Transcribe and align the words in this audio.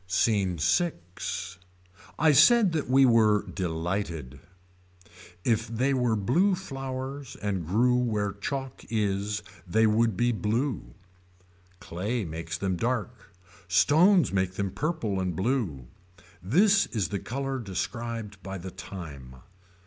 SCENE 0.07 0.53
IV. 0.57 1.59
I 2.17 2.31
said 2.31 2.71
that 2.71 2.89
we 2.89 3.05
were 3.05 3.45
delighted. 3.45 4.39
If 5.43 5.67
they 5.67 5.93
were 5.93 6.15
blue 6.15 6.55
flowers 6.55 7.35
and 7.35 7.67
grew 7.67 7.93
where 7.95 8.31
chalk 8.33 8.81
is 8.89 9.43
they 9.67 9.85
would 9.85 10.17
be 10.17 10.31
blue. 10.31 10.95
Clay 11.79 12.25
makes 12.25 12.57
them 12.57 12.77
dark. 12.77 13.31
Stones 13.67 14.33
make 14.33 14.53
them 14.55 14.71
purple 14.71 15.19
and 15.19 15.35
blue. 15.35 15.85
This 16.41 16.87
is 16.87 17.09
the 17.09 17.19
color 17.19 17.59
described 17.59 18.41
by 18.41 18.57
the 18.57 18.71
time. 18.71 19.35